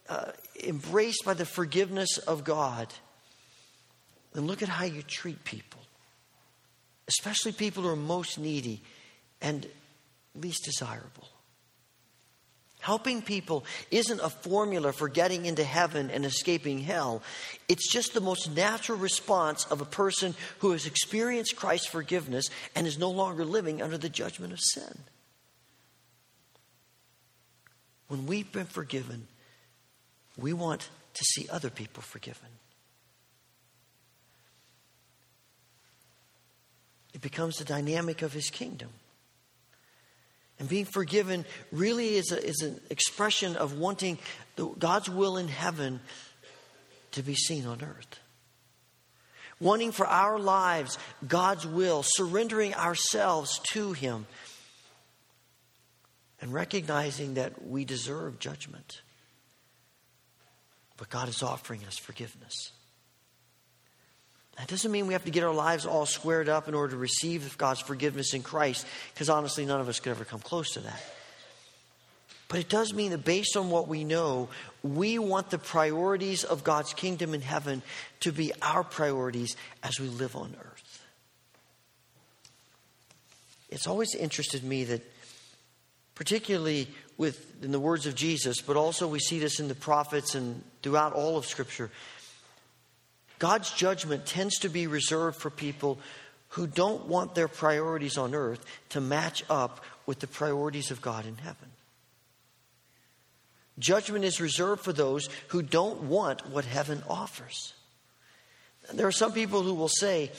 [0.08, 0.32] uh,
[0.64, 2.94] embraced by the forgiveness of God,
[4.34, 5.82] then look at how you treat people,
[7.08, 8.84] especially people who are most needy
[9.42, 9.66] and
[10.36, 11.28] least desirable.
[12.86, 17.24] Helping people isn't a formula for getting into heaven and escaping hell.
[17.68, 22.86] It's just the most natural response of a person who has experienced Christ's forgiveness and
[22.86, 25.00] is no longer living under the judgment of sin.
[28.08, 29.26] When we've been forgiven,
[30.38, 32.50] we want to see other people forgiven.
[37.16, 38.90] It becomes the dynamic of his kingdom.
[40.60, 44.18] And being forgiven really is, a, is an expression of wanting
[44.56, 46.00] the, God's will in heaven
[47.12, 48.20] to be seen on earth.
[49.60, 50.98] Wanting for our lives
[51.28, 54.26] God's will, surrendering ourselves to Him,
[56.42, 59.02] and recognizing that we deserve judgment.
[60.98, 62.72] But God is offering us forgiveness.
[64.58, 66.98] That doesn't mean we have to get our lives all squared up in order to
[66.98, 70.80] receive God's forgiveness in Christ, because honestly, none of us could ever come close to
[70.82, 71.04] that.
[72.48, 74.50] But it does mean that based on what we know,
[74.84, 77.82] we want the priorities of God's kingdom in heaven
[78.22, 81.02] to be our priorities as we live on earth.
[83.70, 85.02] It's always interested me that,
[86.14, 86.88] particularly
[87.18, 90.64] with in the words of Jesus, but also we see this in the prophets and
[90.82, 91.90] throughout all of Scripture,
[93.40, 96.00] God's judgment tends to be reserved for people
[96.50, 101.26] who don't want their priorities on earth to match up with the priorities of God
[101.26, 101.70] in heaven.
[103.78, 107.74] Judgment is reserved for those who don't want what heaven offers.
[108.94, 110.32] There are some people who will say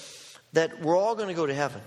[0.54, 1.82] that we're all going to go to heaven.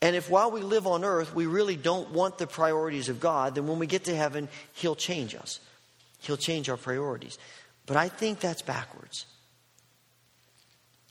[0.00, 3.56] And if while we live on earth, we really don't want the priorities of God,
[3.56, 5.58] then when we get to heaven, He'll change us.
[6.20, 7.38] He'll change our priorities.
[7.86, 9.26] But I think that's backwards.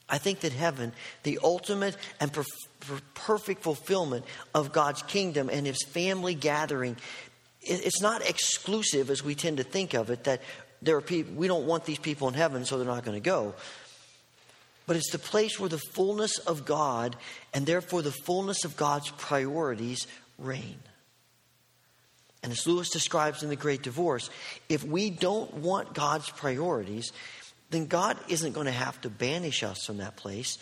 [0.09, 0.93] I think that heaven,
[1.23, 2.45] the ultimate and per-
[2.79, 6.95] per- perfect fulfillment of God's kingdom and his family gathering,
[7.61, 10.41] it's not exclusive as we tend to think of it, that
[10.81, 13.29] there are people, we don't want these people in heaven, so they're not going to
[13.29, 13.53] go.
[14.85, 17.17] But it's the place where the fullness of God
[17.53, 20.79] and therefore the fullness of God's priorities reign.
[22.43, 24.29] And as Lewis describes in The Great Divorce,
[24.69, 27.11] if we don't want God's priorities,
[27.69, 30.57] then God isn't going to have to banish us from that place.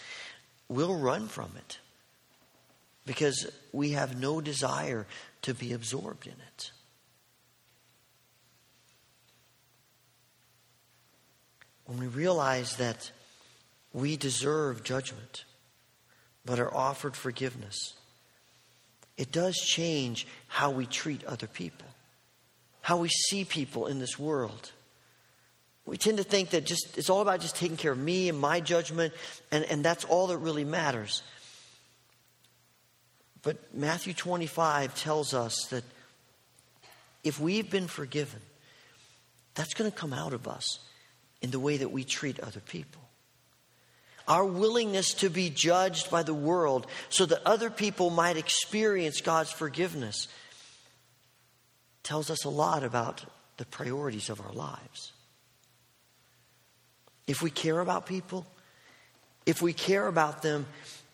[0.68, 1.80] We'll run from it
[3.06, 5.06] because we have no desire
[5.44, 6.72] to be absorbed in it.
[11.86, 13.12] When we realize that
[13.94, 15.46] we deserve judgment
[16.44, 17.94] but are offered forgiveness,
[19.18, 21.88] it does change how we treat other people,
[22.82, 24.72] how we see people in this world.
[25.86, 28.40] We tend to think that just it's all about just taking care of me and
[28.40, 29.14] my judgment,
[29.52, 31.22] and, and that's all that really matters.
[33.44, 35.84] But Matthew 25 tells us that
[37.24, 38.42] if we've been forgiven,
[39.54, 40.80] that's going to come out of us
[41.42, 43.02] in the way that we treat other people.
[44.28, 49.52] Our willingness to be judged by the world so that other people might experience God's
[49.52, 50.28] forgiveness
[52.02, 53.24] tells us a lot about
[53.58, 55.12] the priorities of our lives.
[57.28, 58.46] If we care about people,
[59.46, 60.66] if we care about them,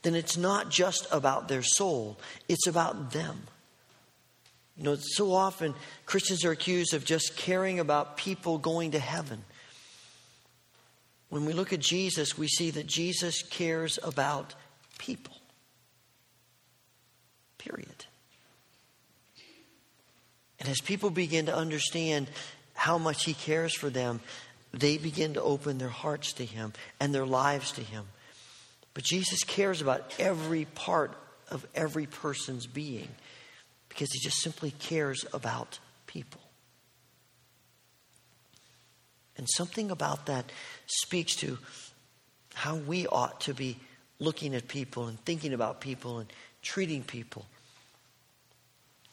[0.02, 2.18] then it's not just about their soul,
[2.50, 3.44] it's about them.
[4.78, 9.44] You know, so often Christians are accused of just caring about people going to heaven.
[11.30, 14.56] When we look at Jesus, we see that Jesus cares about
[14.98, 15.36] people.
[17.58, 18.06] Period.
[20.60, 22.30] And as people begin to understand
[22.74, 24.20] how much He cares for them,
[24.74, 28.06] they begin to open their hearts to Him and their lives to Him.
[28.94, 31.14] But Jesus cares about every part
[31.50, 33.10] of every person's being
[33.90, 36.42] because He just simply cares about people.
[39.38, 40.52] And something about that
[40.86, 41.58] speaks to
[42.54, 43.78] how we ought to be
[44.20, 47.46] looking at people and thinking about people and treating people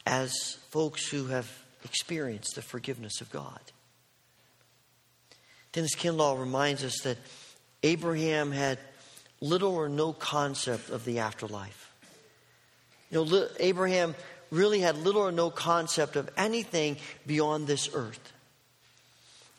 [0.06, 1.50] as folks who have
[1.84, 3.61] experienced the forgiveness of God.
[5.72, 7.18] Dennis Kinlaw reminds us that
[7.82, 8.78] Abraham had
[9.40, 11.92] little or no concept of the afterlife.
[13.10, 14.14] You know, Abraham
[14.50, 16.96] really had little or no concept of anything
[17.26, 18.32] beyond this earth.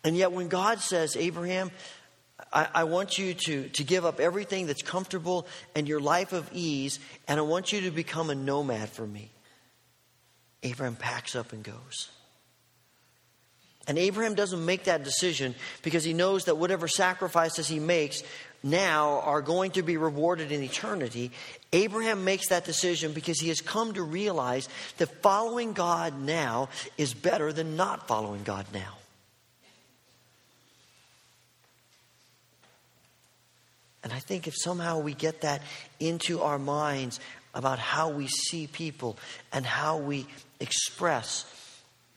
[0.03, 1.71] And yet, when God says, Abraham,
[2.53, 5.45] I, I, want you to, to give up everything that's comfortable
[5.75, 9.29] and your life of ease, and I want you to become a nomad for me.
[10.63, 12.09] Abraham packs up and goes.
[13.89, 18.21] And Abraham doesn't make that decision because he knows that whatever sacrifices he makes
[18.61, 21.31] now are going to be rewarded in eternity.
[21.73, 24.69] Abraham makes that decision because he has come to realize
[24.99, 26.69] that following God now
[26.99, 28.95] is better than not following God now.
[34.03, 35.63] And I think if somehow we get that
[35.99, 37.19] into our minds
[37.55, 39.17] about how we see people
[39.51, 40.27] and how we
[40.59, 41.43] express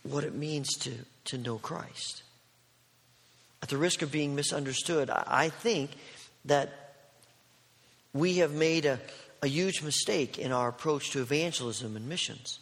[0.02, 0.92] what it means to,
[1.26, 2.22] to know Christ.
[3.62, 5.90] At the risk of being misunderstood, I think
[6.46, 6.94] that
[8.12, 8.98] we have made a,
[9.42, 12.58] a huge mistake in our approach to evangelism and missions.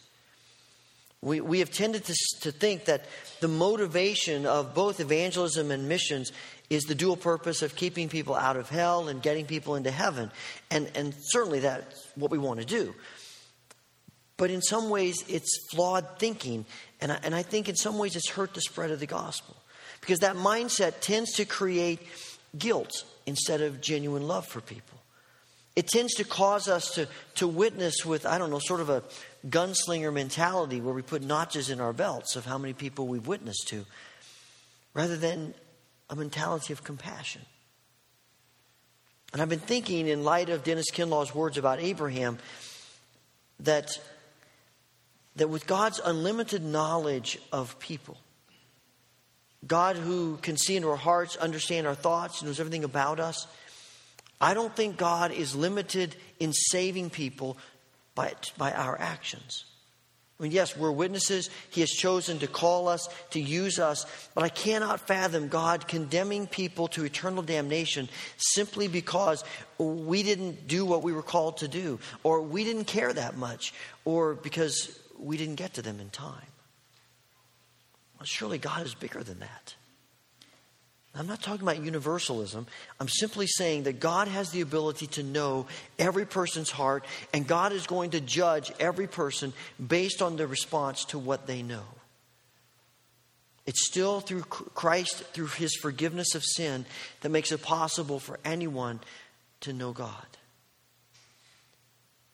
[1.21, 3.05] We, we have tended to, to think that
[3.41, 6.31] the motivation of both evangelism and missions
[6.69, 10.31] is the dual purpose of keeping people out of hell and getting people into heaven.
[10.71, 12.95] And, and certainly that's what we want to do.
[14.37, 16.65] But in some ways, it's flawed thinking.
[17.01, 19.55] And I, and I think in some ways, it's hurt the spread of the gospel.
[19.99, 21.99] Because that mindset tends to create
[22.57, 22.91] guilt
[23.25, 24.97] instead of genuine love for people.
[25.75, 29.03] It tends to cause us to, to witness with, I don't know, sort of a
[29.47, 33.67] gunslinger mentality where we put notches in our belts of how many people we've witnessed
[33.69, 33.85] to,
[34.93, 35.53] rather than
[36.09, 37.41] a mentality of compassion.
[39.31, 42.37] And I've been thinking, in light of Dennis Kinlaw's words about Abraham,
[43.61, 43.97] that,
[45.35, 48.17] that with God's unlimited knowledge of people,
[49.65, 53.47] God who can see into our hearts, understand our thoughts, knows everything about us,
[54.39, 57.57] I don't think God is limited in saving people
[58.15, 59.65] by, by our actions.
[60.39, 61.51] I mean, yes, we're witnesses.
[61.69, 66.47] He has chosen to call us, to use us, but I cannot fathom God condemning
[66.47, 69.43] people to eternal damnation simply because
[69.77, 73.75] we didn't do what we were called to do, or we didn't care that much,
[74.03, 76.51] or because we didn't get to them in time.
[78.17, 79.75] Well, surely God is bigger than that.
[81.13, 82.67] I'm not talking about universalism.
[82.99, 85.67] I'm simply saying that God has the ability to know
[85.99, 87.03] every person's heart,
[87.33, 89.51] and God is going to judge every person
[89.85, 91.83] based on the response to what they know.
[93.65, 96.85] It's still through Christ, through his forgiveness of sin,
[97.21, 99.01] that makes it possible for anyone
[99.61, 100.25] to know God.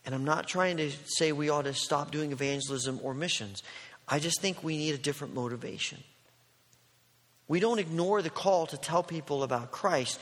[0.07, 3.61] And I'm not trying to say we ought to stop doing evangelism or missions.
[4.07, 5.97] I just think we need a different motivation.
[7.49, 10.17] We don't ignore the call to tell people about Christ.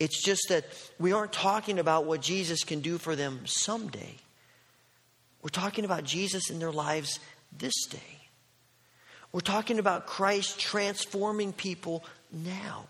[0.00, 0.64] It's just that
[0.98, 4.14] we aren't talking about what Jesus can do for them someday.
[5.42, 7.20] We're talking about Jesus in their lives
[7.56, 8.22] this day.
[9.32, 12.86] We're talking about Christ transforming people now.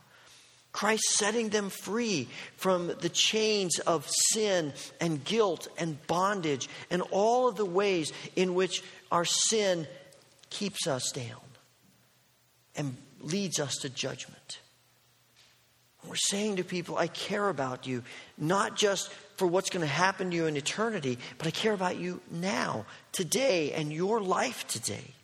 [0.76, 7.48] Christ setting them free from the chains of sin and guilt and bondage and all
[7.48, 9.86] of the ways in which our sin
[10.50, 11.40] keeps us down
[12.76, 14.58] and leads us to judgment.
[16.06, 18.02] We're saying to people, I care about you,
[18.36, 21.96] not just for what's going to happen to you in eternity, but I care about
[21.96, 25.14] you now, today, and your life today.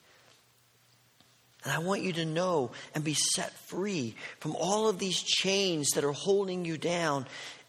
[1.64, 5.90] And I want you to know and be set free from all of these chains
[5.90, 7.26] that are holding you down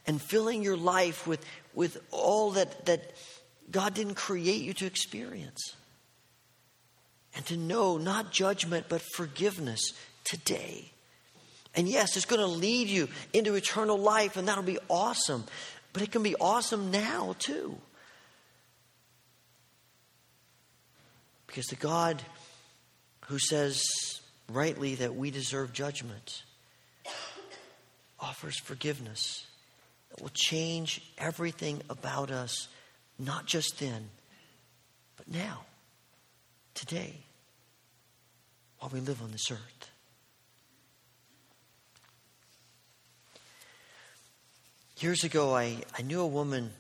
[0.08, 3.14] and filling your life with, with all that, that
[3.70, 5.76] God didn't create you to experience.
[7.36, 10.92] And to know not judgment, but forgiveness today.
[11.76, 15.44] And yes, it's going to lead you into eternal life, and that'll be awesome.
[15.94, 17.78] But it can be awesome now, too.
[21.48, 22.22] Because the God
[23.28, 23.84] who says
[24.52, 26.44] rightly that we deserve judgment
[28.20, 29.46] offers forgiveness
[30.10, 32.68] that will change everything about us,
[33.20, 34.10] not just then,
[35.18, 35.62] but now,
[36.74, 37.16] today,
[38.80, 39.90] while we live on this earth.
[45.00, 46.72] Years ago, I, I knew a woman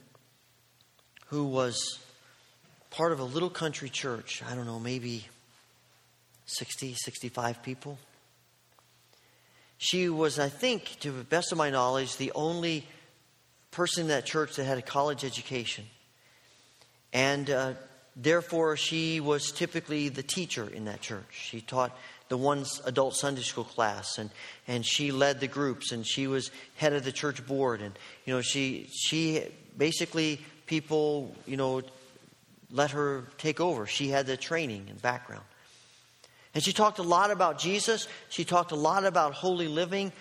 [1.28, 2.00] who was
[2.90, 4.42] part of a little country church.
[4.48, 5.26] I don't know, maybe
[6.46, 7.98] 60, 65 people.
[9.78, 12.88] She was, I think, to the best of my knowledge, the only
[13.72, 15.86] person in that church that had a college education.
[17.12, 17.74] And uh,
[18.16, 21.26] therefore, she was typically the teacher in that church.
[21.32, 21.98] She taught
[22.30, 24.30] the one adult Sunday school class, and,
[24.68, 27.82] and she led the groups, and she was head of the church board.
[27.82, 27.94] And,
[28.26, 29.44] you know, she, she
[29.78, 31.82] basically, people, you know,
[32.72, 33.86] let her take over.
[33.86, 35.44] She had the training and background.
[36.54, 38.08] And she talked a lot about Jesus.
[38.30, 40.12] She talked a lot about holy living.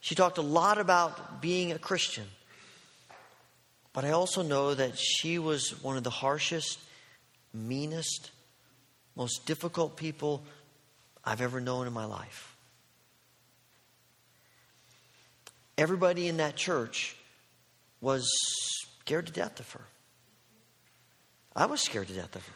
[0.00, 2.24] She talked a lot about being a Christian.
[3.92, 6.78] But I also know that she was one of the harshest,
[7.52, 8.30] meanest,
[9.16, 10.44] most difficult people
[11.24, 12.56] I've ever known in my life.
[15.76, 17.16] Everybody in that church
[18.00, 18.28] was
[19.00, 19.84] scared to death of her.
[21.54, 22.54] I was scared to death of her.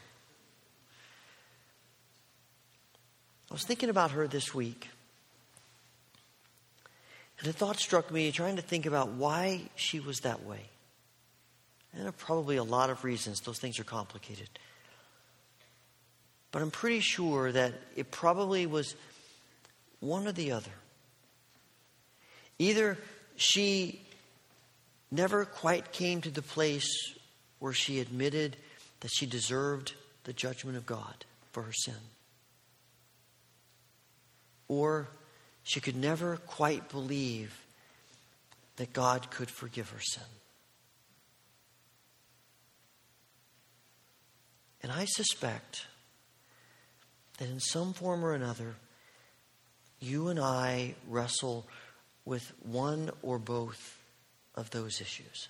[3.53, 4.89] I was thinking about her this week.
[7.39, 10.63] And a thought struck me trying to think about why she was that way.
[11.93, 13.41] And there are probably a lot of reasons.
[13.41, 14.49] Those things are complicated.
[16.51, 18.95] But I'm pretty sure that it probably was
[20.01, 20.73] one or the other.
[22.59, 22.97] Either
[23.37, 24.01] she
[25.11, 26.89] never quite came to the place
[27.59, 28.57] where she admitted
[29.01, 29.93] that she deserved
[30.25, 31.97] the judgment of God for her sin
[34.73, 35.07] or
[35.63, 37.63] she could never quite believe
[38.77, 40.23] that God could forgive her sin.
[44.83, 45.87] And I suspect
[47.37, 48.75] that in some form or another,
[50.01, 51.67] you and I wrestle
[52.25, 53.99] with one or both
[54.55, 55.49] of those issues.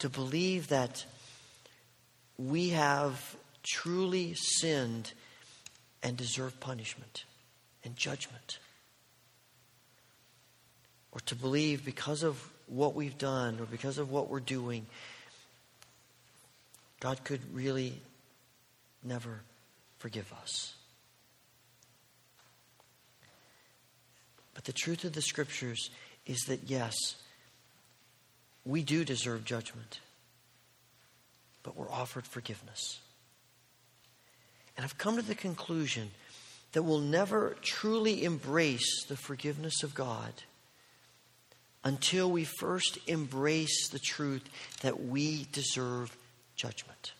[0.00, 1.04] To believe that
[2.36, 5.12] we have truly sinned
[6.02, 7.24] and deserve punishment
[7.84, 8.58] and judgment.
[11.12, 14.86] Or to believe because of what we've done or because of what we're doing,
[17.00, 17.94] God could really
[19.02, 19.40] never
[19.98, 20.74] forgive us.
[24.54, 25.90] But the truth of the scriptures
[26.26, 26.94] is that yes,
[28.64, 30.00] we do deserve judgment,
[31.62, 32.98] but we're offered forgiveness.
[34.78, 36.12] And I've come to the conclusion
[36.70, 40.32] that we'll never truly embrace the forgiveness of God
[41.82, 44.48] until we first embrace the truth
[44.82, 46.16] that we deserve
[46.54, 47.12] judgment.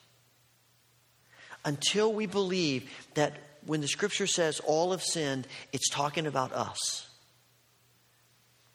[1.65, 3.33] Until we believe that
[3.67, 7.09] when the scripture says all have sinned, it's talking about us.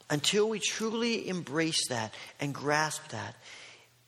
[0.09, 3.35] Until we truly embrace that and grasp that,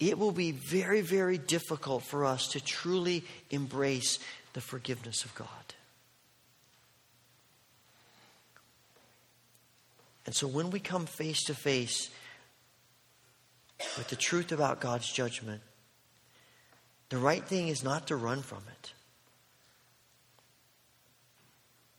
[0.02, 4.20] it will be very, very difficult for us to truly embrace
[4.56, 5.76] the forgiveness of God.
[10.26, 12.10] And so when we come face to face
[13.98, 15.62] with the truth about God's judgment,
[17.10, 18.94] the right thing is not to run from it,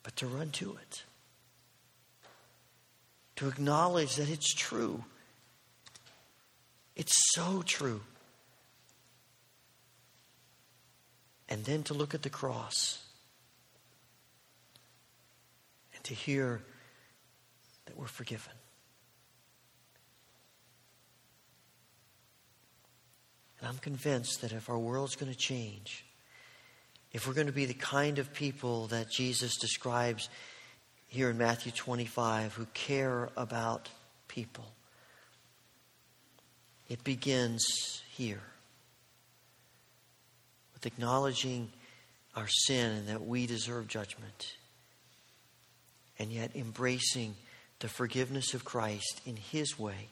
[0.03, 1.03] but to run to it.
[3.37, 5.05] To acknowledge that it's true.
[6.97, 8.01] It's so true.
[11.49, 13.03] And then to look at the cross
[15.95, 16.61] and to hear
[17.87, 18.53] that we're forgiven.
[23.61, 26.05] And I'm convinced that if our world's going to change,
[27.13, 30.29] if we're going to be the kind of people that Jesus describes
[31.07, 33.89] here in Matthew 25 who care about
[34.29, 34.67] people,
[36.89, 38.43] it begins here
[40.87, 41.71] acknowledging
[42.35, 44.57] our sin and that we deserve judgment,
[46.19, 47.35] and yet embracing
[47.81, 50.09] the forgiveness of Christ in His way,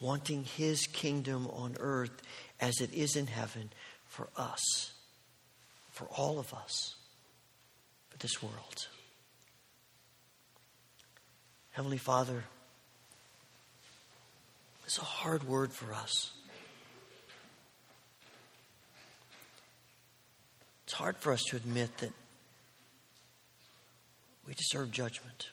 [0.00, 2.22] wanting His kingdom on earth
[2.60, 3.70] as it is in heaven
[4.06, 4.92] for us,
[5.90, 6.94] for all of us,
[8.10, 8.88] for this world.
[11.72, 12.44] Heavenly Father,
[14.84, 16.32] it's a hard word for us.
[20.92, 22.12] It's hard for us to admit that
[24.46, 25.48] we deserve judgment.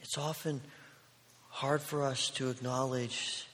[0.00, 0.60] It's often
[1.48, 3.48] hard for us to acknowledge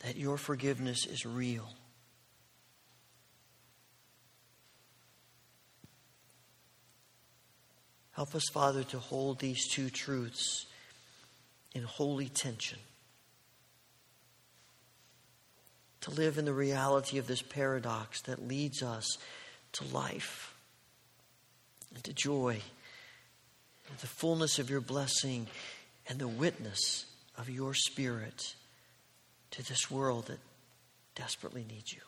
[0.00, 1.70] that your forgiveness is real.
[8.12, 10.66] Help us, Father, to hold these two truths
[11.74, 12.78] in holy tension.
[16.02, 19.18] To live in the reality of this paradox that leads us
[19.72, 20.54] to life
[21.94, 22.60] and to joy
[24.00, 25.46] the fullness of your blessing
[26.08, 28.54] and the witness of your Spirit
[29.50, 30.38] to this world that
[31.14, 32.00] desperately needs you.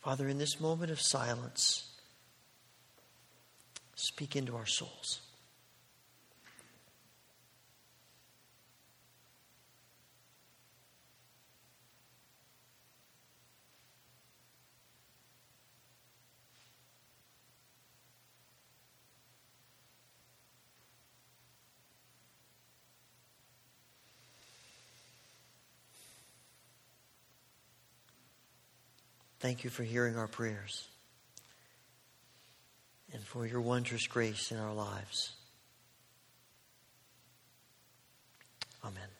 [0.00, 1.90] Father, in this moment of silence,
[3.94, 5.20] speak into our souls.
[29.40, 30.86] Thank you for hearing our prayers
[33.12, 35.32] and for your wondrous grace in our lives.
[38.84, 39.19] Amen.